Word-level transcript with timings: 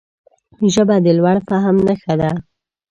ژبه 0.73 0.95
د 1.05 1.07
لوړ 1.17 1.37
فهم 1.47 1.75
نښه 1.87 2.13
ده 2.21 2.31